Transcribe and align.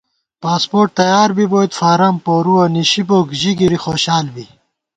پاسپوٹ 0.43 0.87
تیار 0.99 1.29
بِبوئیت 1.35 1.71
فارم 1.79 2.15
پورُوَہ، 2.25 2.63
نِشی 2.75 3.01
بوئیک 3.07 3.29
ژی 3.39 3.51
گِری 3.59 3.77
خوشال 3.83 4.25
بی 4.33 4.45